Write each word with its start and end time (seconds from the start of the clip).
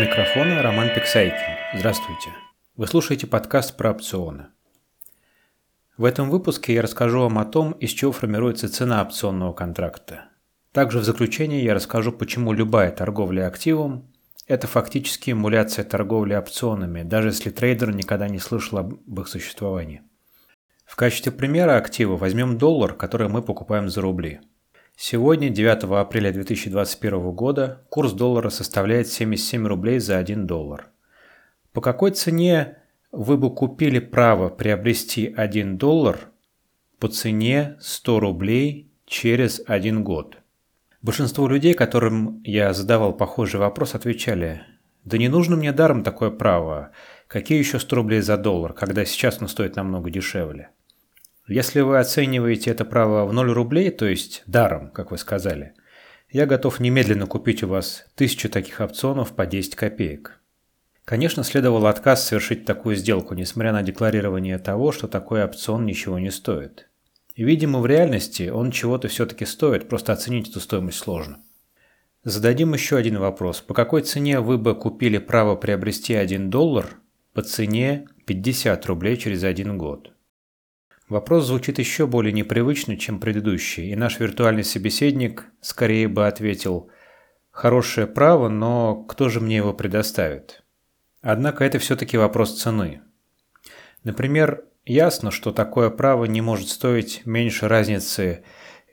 микрофона 0.00 0.62
Роман 0.62 0.88
Пиксайкин. 0.94 1.78
Здравствуйте. 1.78 2.30
Вы 2.74 2.86
слушаете 2.86 3.26
подкаст 3.26 3.76
про 3.76 3.90
опционы. 3.90 4.46
В 5.98 6.06
этом 6.06 6.30
выпуске 6.30 6.72
я 6.72 6.80
расскажу 6.80 7.20
вам 7.20 7.38
о 7.38 7.44
том, 7.44 7.72
из 7.72 7.90
чего 7.90 8.10
формируется 8.10 8.72
цена 8.72 9.02
опционного 9.02 9.52
контракта. 9.52 10.30
Также 10.72 11.00
в 11.00 11.04
заключении 11.04 11.62
я 11.62 11.74
расскажу, 11.74 12.12
почему 12.12 12.54
любая 12.54 12.90
торговля 12.90 13.46
активом– 13.46 14.10
это 14.46 14.66
фактически 14.66 15.32
эмуляция 15.32 15.84
торговли 15.84 16.32
опционами, 16.32 17.02
даже 17.02 17.28
если 17.28 17.50
трейдер 17.50 17.94
никогда 17.94 18.26
не 18.26 18.38
слышал 18.38 18.78
об 18.78 19.20
их 19.20 19.28
существовании. 19.28 20.00
В 20.86 20.96
качестве 20.96 21.30
примера 21.30 21.76
актива 21.76 22.16
возьмем 22.16 22.56
доллар, 22.56 22.94
который 22.94 23.28
мы 23.28 23.42
покупаем 23.42 23.90
за 23.90 24.00
рубли. 24.00 24.40
Сегодня, 25.02 25.48
9 25.48 25.84
апреля 25.98 26.30
2021 26.30 27.30
года, 27.30 27.86
курс 27.88 28.12
доллара 28.12 28.50
составляет 28.50 29.08
77 29.08 29.66
рублей 29.66 29.98
за 29.98 30.18
1 30.18 30.46
доллар. 30.46 30.90
По 31.72 31.80
какой 31.80 32.10
цене 32.10 32.76
вы 33.10 33.38
бы 33.38 33.50
купили 33.54 33.98
право 33.98 34.50
приобрести 34.50 35.32
1 35.34 35.78
доллар 35.78 36.30
по 36.98 37.08
цене 37.08 37.78
100 37.80 38.20
рублей 38.20 38.92
через 39.06 39.62
1 39.66 40.04
год? 40.04 40.36
Большинство 41.00 41.48
людей, 41.48 41.72
которым 41.72 42.42
я 42.44 42.74
задавал 42.74 43.14
похожий 43.14 43.58
вопрос, 43.58 43.94
отвечали, 43.94 44.60
да 45.06 45.16
не 45.16 45.28
нужно 45.28 45.56
мне 45.56 45.72
даром 45.72 46.02
такое 46.02 46.28
право, 46.28 46.90
какие 47.26 47.56
еще 47.56 47.78
100 47.78 47.96
рублей 47.96 48.20
за 48.20 48.36
доллар, 48.36 48.74
когда 48.74 49.06
сейчас 49.06 49.38
оно 49.38 49.48
стоит 49.48 49.76
намного 49.76 50.10
дешевле. 50.10 50.68
Если 51.50 51.80
вы 51.80 51.98
оцениваете 51.98 52.70
это 52.70 52.84
право 52.84 53.26
в 53.26 53.32
0 53.32 53.50
рублей, 53.50 53.90
то 53.90 54.06
есть 54.06 54.44
даром, 54.46 54.88
как 54.92 55.10
вы 55.10 55.18
сказали, 55.18 55.74
я 56.30 56.46
готов 56.46 56.78
немедленно 56.78 57.26
купить 57.26 57.64
у 57.64 57.66
вас 57.66 58.06
тысячу 58.14 58.48
таких 58.48 58.78
опционов 58.78 59.34
по 59.34 59.46
10 59.46 59.74
копеек. 59.74 60.40
Конечно, 61.04 61.42
следовал 61.42 61.86
отказ 61.86 62.24
совершить 62.24 62.64
такую 62.64 62.94
сделку, 62.94 63.34
несмотря 63.34 63.72
на 63.72 63.82
декларирование 63.82 64.60
того, 64.60 64.92
что 64.92 65.08
такой 65.08 65.42
опцион 65.42 65.86
ничего 65.86 66.20
не 66.20 66.30
стоит. 66.30 66.88
Видимо, 67.34 67.80
в 67.80 67.86
реальности 67.86 68.48
он 68.48 68.70
чего-то 68.70 69.08
все-таки 69.08 69.44
стоит, 69.44 69.88
просто 69.88 70.12
оценить 70.12 70.50
эту 70.50 70.60
стоимость 70.60 70.98
сложно. 70.98 71.42
Зададим 72.22 72.74
еще 72.74 72.96
один 72.96 73.18
вопрос. 73.18 73.60
По 73.60 73.74
какой 73.74 74.02
цене 74.02 74.38
вы 74.38 74.56
бы 74.56 74.76
купили 74.76 75.18
право 75.18 75.56
приобрести 75.56 76.14
1 76.14 76.48
доллар 76.48 76.98
по 77.32 77.42
цене 77.42 78.06
50 78.26 78.86
рублей 78.86 79.16
через 79.16 79.42
один 79.42 79.78
год? 79.78 80.12
Вопрос 81.10 81.46
звучит 81.46 81.80
еще 81.80 82.06
более 82.06 82.32
непривычно, 82.32 82.96
чем 82.96 83.18
предыдущий, 83.18 83.90
и 83.90 83.96
наш 83.96 84.20
виртуальный 84.20 84.62
собеседник 84.62 85.46
скорее 85.60 86.06
бы 86.06 86.28
ответил 86.28 86.88
«хорошее 87.50 88.06
право, 88.06 88.48
но 88.48 89.02
кто 89.02 89.28
же 89.28 89.40
мне 89.40 89.56
его 89.56 89.74
предоставит?» 89.74 90.62
Однако 91.20 91.64
это 91.64 91.80
все-таки 91.80 92.16
вопрос 92.16 92.62
цены. 92.62 93.00
Например, 94.04 94.64
ясно, 94.86 95.32
что 95.32 95.50
такое 95.50 95.90
право 95.90 96.26
не 96.26 96.42
может 96.42 96.68
стоить 96.68 97.22
меньше 97.26 97.66
разницы 97.66 98.44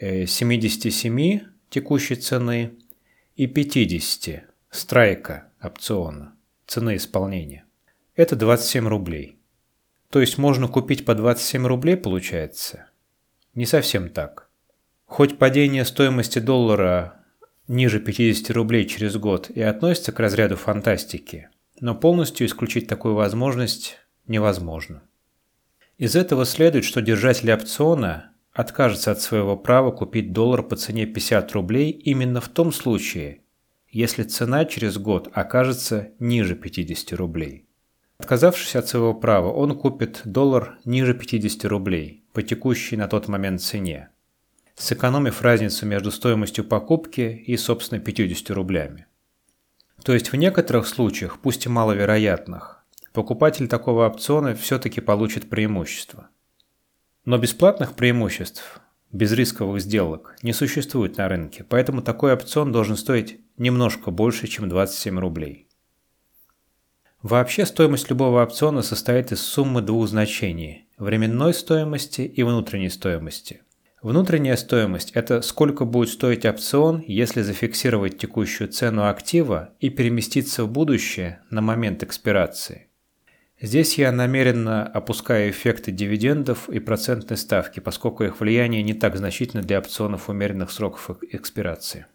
77 0.00 1.20
э, 1.20 1.40
текущей 1.68 2.16
цены 2.16 2.78
и 3.34 3.46
50 3.46 4.42
страйка 4.70 5.52
опциона, 5.60 6.34
цены 6.66 6.96
исполнения. 6.96 7.66
Это 8.14 8.36
27 8.36 8.88
рублей. 8.88 9.35
То 10.10 10.20
есть 10.20 10.38
можно 10.38 10.68
купить 10.68 11.04
по 11.04 11.14
27 11.14 11.66
рублей, 11.66 11.96
получается? 11.96 12.86
Не 13.54 13.66
совсем 13.66 14.08
так. 14.08 14.48
Хоть 15.06 15.38
падение 15.38 15.84
стоимости 15.84 16.38
доллара 16.38 17.24
ниже 17.68 18.00
50 18.00 18.50
рублей 18.50 18.86
через 18.86 19.16
год 19.16 19.50
и 19.50 19.60
относится 19.62 20.12
к 20.12 20.20
разряду 20.20 20.56
фантастики, 20.56 21.48
но 21.80 21.94
полностью 21.94 22.46
исключить 22.46 22.88
такую 22.88 23.14
возможность 23.14 23.98
невозможно. 24.26 25.02
Из 25.98 26.14
этого 26.14 26.44
следует, 26.44 26.84
что 26.84 27.00
держатель 27.00 27.52
опциона 27.52 28.32
откажется 28.52 29.12
от 29.12 29.20
своего 29.20 29.56
права 29.56 29.90
купить 29.90 30.32
доллар 30.32 30.62
по 30.62 30.76
цене 30.76 31.06
50 31.06 31.52
рублей 31.52 31.90
именно 31.90 32.40
в 32.40 32.48
том 32.48 32.72
случае, 32.72 33.42
если 33.90 34.22
цена 34.22 34.64
через 34.64 34.98
год 34.98 35.30
окажется 35.32 36.10
ниже 36.18 36.54
50 36.54 37.12
рублей. 37.18 37.65
Отказавшись 38.26 38.74
от 38.74 38.88
своего 38.88 39.14
права, 39.14 39.52
он 39.52 39.78
купит 39.78 40.22
доллар 40.24 40.80
ниже 40.84 41.14
50 41.14 41.64
рублей 41.66 42.24
по 42.32 42.42
текущей 42.42 42.96
на 42.96 43.06
тот 43.06 43.28
момент 43.28 43.62
цене, 43.62 44.08
сэкономив 44.74 45.42
разницу 45.42 45.86
между 45.86 46.10
стоимостью 46.10 46.64
покупки 46.64 47.44
и, 47.46 47.56
собственно, 47.56 48.00
50 48.00 48.50
рублями. 48.50 49.06
То 50.02 50.12
есть 50.12 50.32
в 50.32 50.36
некоторых 50.36 50.88
случаях, 50.88 51.38
пусть 51.38 51.66
и 51.66 51.68
маловероятных, 51.68 52.84
покупатель 53.12 53.68
такого 53.68 54.04
опциона 54.08 54.56
все-таки 54.56 55.00
получит 55.00 55.48
преимущество. 55.48 56.28
Но 57.26 57.38
бесплатных 57.38 57.92
преимуществ, 57.92 58.80
безрисковых 59.12 59.80
сделок, 59.80 60.36
не 60.42 60.52
существует 60.52 61.16
на 61.16 61.28
рынке, 61.28 61.62
поэтому 61.62 62.02
такой 62.02 62.32
опцион 62.32 62.72
должен 62.72 62.96
стоить 62.96 63.38
немножко 63.56 64.10
больше, 64.10 64.48
чем 64.48 64.68
27 64.68 65.16
рублей. 65.20 65.65
Вообще 67.28 67.66
стоимость 67.66 68.08
любого 68.08 68.40
опциона 68.40 68.82
состоит 68.82 69.32
из 69.32 69.40
суммы 69.40 69.82
двух 69.82 70.06
значений– 70.06 70.86
временной 70.96 71.54
стоимости 71.54 72.20
и 72.20 72.44
внутренней 72.44 72.88
стоимости. 72.88 73.62
Внутренняя 74.00 74.54
стоимость– 74.54 75.10
это 75.14 75.42
сколько 75.42 75.84
будет 75.84 76.10
стоить 76.10 76.44
опцион, 76.44 77.02
если 77.04 77.42
зафиксировать 77.42 78.16
текущую 78.16 78.68
цену 78.68 79.08
актива 79.08 79.70
и 79.80 79.90
переместиться 79.90 80.62
в 80.62 80.70
будущее 80.70 81.40
на 81.50 81.62
момент 81.62 82.04
экспирации. 82.04 82.86
Здесь 83.60 83.98
я 83.98 84.12
намеренно 84.12 84.86
опускаю 84.86 85.50
эффекты 85.50 85.90
дивидендов 85.90 86.68
и 86.68 86.78
процентной 86.78 87.38
ставки, 87.38 87.80
поскольку 87.80 88.22
их 88.22 88.38
влияние 88.38 88.84
не 88.84 88.94
так 88.94 89.16
значительно 89.16 89.64
для 89.64 89.80
опционов 89.80 90.28
умеренных 90.28 90.70
сроков 90.70 91.10
экспирации. 91.32 92.06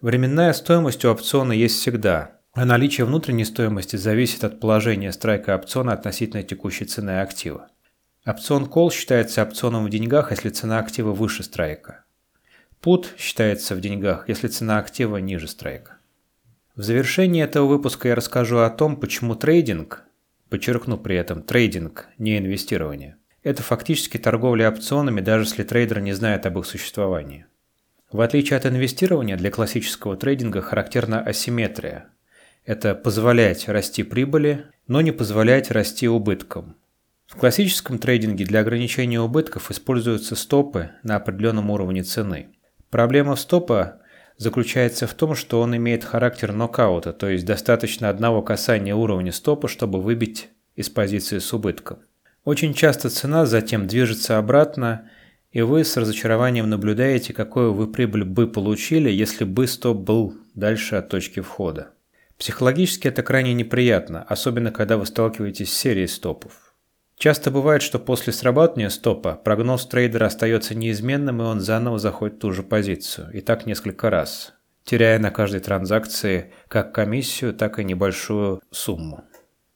Временная 0.00 0.52
стоимость 0.54 1.04
у 1.04 1.08
опциона 1.08 1.52
есть 1.52 1.78
всегда– 1.78 2.32
а 2.56 2.64
наличие 2.64 3.04
внутренней 3.04 3.44
стоимости 3.44 3.96
зависит 3.96 4.42
от 4.42 4.60
положения 4.60 5.12
страйка 5.12 5.54
опциона 5.54 5.92
относительно 5.92 6.42
текущей 6.42 6.86
цены 6.86 7.20
актива. 7.20 7.68
Опцион 8.24 8.64
Call 8.64 8.90
считается 8.90 9.42
опционом 9.42 9.84
в 9.84 9.90
деньгах, 9.90 10.30
если 10.30 10.48
цена 10.48 10.78
актива 10.78 11.12
выше 11.12 11.42
страйка. 11.42 12.06
Put 12.82 13.08
считается 13.18 13.74
в 13.74 13.80
деньгах, 13.82 14.30
если 14.30 14.48
цена 14.48 14.78
актива 14.78 15.18
ниже 15.18 15.48
страйка. 15.48 15.98
В 16.74 16.82
завершении 16.82 17.44
этого 17.44 17.66
выпуска 17.66 18.08
я 18.08 18.14
расскажу 18.14 18.58
о 18.58 18.70
том, 18.70 18.96
почему 18.96 19.34
трейдинг, 19.34 20.04
подчеркну 20.48 20.96
при 20.96 21.16
этом 21.16 21.42
трейдинг, 21.42 22.08
не 22.16 22.38
инвестирование, 22.38 23.16
это 23.42 23.62
фактически 23.62 24.16
торговля 24.16 24.70
опционами, 24.70 25.20
даже 25.20 25.44
если 25.44 25.62
трейдер 25.62 26.00
не 26.00 26.14
знает 26.14 26.46
об 26.46 26.58
их 26.58 26.64
существовании. 26.64 27.44
В 28.10 28.22
отличие 28.22 28.56
от 28.56 28.64
инвестирования, 28.64 29.36
для 29.36 29.50
классического 29.50 30.16
трейдинга 30.16 30.62
характерна 30.62 31.20
асимметрия, 31.20 32.08
это 32.66 32.96
позволять 32.96 33.68
расти 33.68 34.02
прибыли, 34.02 34.66
но 34.88 35.00
не 35.00 35.12
позволять 35.12 35.70
расти 35.70 36.08
убыткам. 36.08 36.76
В 37.26 37.36
классическом 37.36 37.98
трейдинге 37.98 38.44
для 38.44 38.60
ограничения 38.60 39.20
убытков 39.20 39.70
используются 39.70 40.36
стопы 40.36 40.90
на 41.02 41.16
определенном 41.16 41.70
уровне 41.70 42.02
цены. 42.02 42.48
Проблема 42.90 43.36
стопа 43.36 44.00
заключается 44.36 45.06
в 45.06 45.14
том, 45.14 45.34
что 45.34 45.60
он 45.60 45.76
имеет 45.76 46.04
характер 46.04 46.52
нокаута, 46.52 47.12
то 47.12 47.28
есть 47.28 47.44
достаточно 47.46 48.08
одного 48.08 48.42
касания 48.42 48.94
уровня 48.94 49.32
стопа, 49.32 49.68
чтобы 49.68 50.00
выбить 50.00 50.48
из 50.74 50.90
позиции 50.90 51.38
с 51.38 51.52
убытком. 51.52 51.98
Очень 52.44 52.74
часто 52.74 53.10
цена 53.10 53.46
затем 53.46 53.86
движется 53.86 54.38
обратно, 54.38 55.08
и 55.52 55.62
вы 55.62 55.84
с 55.84 55.96
разочарованием 55.96 56.68
наблюдаете, 56.68 57.32
какую 57.32 57.72
вы 57.72 57.86
прибыль 57.86 58.24
бы 58.24 58.46
получили, 58.46 59.10
если 59.10 59.44
бы 59.44 59.66
стоп 59.66 59.98
был 59.98 60.34
дальше 60.54 60.96
от 60.96 61.08
точки 61.08 61.40
входа. 61.40 61.90
Психологически 62.38 63.08
это 63.08 63.22
крайне 63.22 63.54
неприятно, 63.54 64.22
особенно 64.28 64.70
когда 64.70 64.98
вы 64.98 65.06
сталкиваетесь 65.06 65.72
с 65.72 65.76
серией 65.76 66.08
стопов. 66.08 66.52
Часто 67.18 67.50
бывает, 67.50 67.80
что 67.80 67.98
после 67.98 68.32
срабатывания 68.32 68.90
стопа 68.90 69.40
прогноз 69.42 69.86
трейдера 69.86 70.26
остается 70.26 70.74
неизменным, 70.74 71.40
и 71.40 71.44
он 71.46 71.60
заново 71.60 71.98
заходит 71.98 72.36
в 72.36 72.40
ту 72.40 72.52
же 72.52 72.62
позицию. 72.62 73.30
И 73.32 73.40
так 73.40 73.64
несколько 73.64 74.10
раз, 74.10 74.52
теряя 74.84 75.18
на 75.18 75.30
каждой 75.30 75.60
транзакции 75.60 76.52
как 76.68 76.94
комиссию, 76.94 77.54
так 77.54 77.78
и 77.78 77.84
небольшую 77.84 78.60
сумму. 78.70 79.24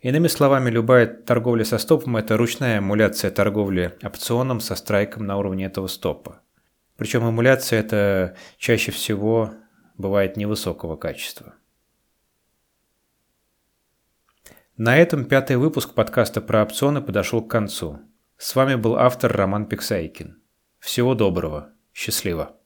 Иными 0.00 0.28
словами, 0.28 0.70
любая 0.70 1.06
торговля 1.06 1.64
со 1.64 1.78
стопом– 1.78 2.16
это 2.18 2.36
ручная 2.36 2.78
эмуляция 2.78 3.32
торговли 3.32 3.96
опционом 4.02 4.60
со 4.60 4.76
страйком 4.76 5.26
на 5.26 5.36
уровне 5.36 5.64
этого 5.64 5.88
стопа. 5.88 6.40
Причем 6.96 7.28
эмуляция 7.28 7.80
это 7.80 8.36
чаще 8.58 8.92
всего 8.92 9.54
бывает 9.96 10.36
невысокого 10.36 10.96
качества. 10.96 11.54
На 14.76 14.96
этом 14.96 15.24
пятый 15.26 15.56
выпуск 15.56 15.94
подкаста 15.94 16.40
про 16.40 16.64
опционы 16.64 17.00
подошел 17.00 17.40
к 17.40 17.48
концу. 17.48 18.00
С 18.36 18.56
вами 18.56 18.74
был 18.74 18.96
автор 18.96 19.30
Роман 19.32 19.66
Пиксайкин. 19.66 20.42
Всего 20.80 21.14
доброго. 21.14 21.70
Счастливо. 21.92 22.56